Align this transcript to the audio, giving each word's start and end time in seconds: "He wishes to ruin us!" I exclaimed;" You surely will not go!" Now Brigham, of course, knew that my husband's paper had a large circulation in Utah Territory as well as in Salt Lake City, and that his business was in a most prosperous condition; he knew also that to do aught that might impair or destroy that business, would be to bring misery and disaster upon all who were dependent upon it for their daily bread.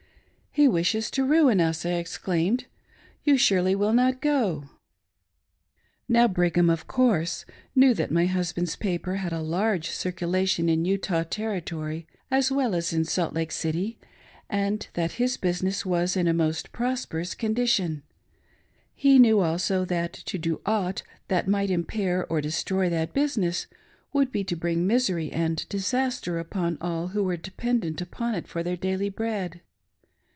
"He 0.61 0.67
wishes 0.67 1.09
to 1.11 1.23
ruin 1.23 1.61
us!" 1.61 1.85
I 1.85 1.91
exclaimed;" 1.91 2.65
You 3.23 3.37
surely 3.37 3.73
will 3.73 3.93
not 3.93 4.19
go!" 4.19 4.65
Now 6.09 6.27
Brigham, 6.27 6.69
of 6.69 6.87
course, 6.87 7.45
knew 7.73 7.93
that 7.93 8.11
my 8.11 8.25
husband's 8.25 8.75
paper 8.75 9.15
had 9.15 9.31
a 9.31 9.39
large 9.39 9.91
circulation 9.91 10.67
in 10.67 10.83
Utah 10.83 11.23
Territory 11.23 12.05
as 12.29 12.51
well 12.51 12.75
as 12.75 12.91
in 12.91 13.05
Salt 13.05 13.33
Lake 13.33 13.53
City, 13.53 13.97
and 14.49 14.89
that 14.91 15.13
his 15.13 15.37
business 15.37 15.85
was 15.85 16.17
in 16.17 16.27
a 16.27 16.33
most 16.33 16.73
prosperous 16.73 17.33
condition; 17.33 18.03
he 18.93 19.19
knew 19.19 19.39
also 19.39 19.85
that 19.85 20.11
to 20.11 20.37
do 20.37 20.59
aught 20.65 21.01
that 21.29 21.47
might 21.47 21.71
impair 21.71 22.27
or 22.29 22.41
destroy 22.41 22.89
that 22.89 23.13
business, 23.13 23.67
would 24.11 24.33
be 24.33 24.43
to 24.43 24.57
bring 24.57 24.85
misery 24.85 25.31
and 25.31 25.65
disaster 25.69 26.39
upon 26.39 26.77
all 26.81 27.07
who 27.07 27.23
were 27.23 27.37
dependent 27.37 28.01
upon 28.01 28.35
it 28.35 28.49
for 28.49 28.61
their 28.61 28.75
daily 28.75 29.07
bread. 29.07 29.61